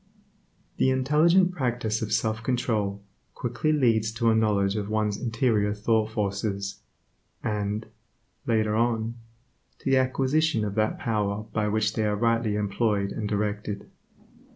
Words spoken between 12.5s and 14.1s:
employed and directed.